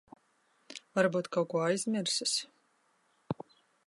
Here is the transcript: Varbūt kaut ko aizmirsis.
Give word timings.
Varbūt 0.99 1.29
kaut 1.37 1.47
ko 1.51 1.61
aizmirsis. 1.65 2.33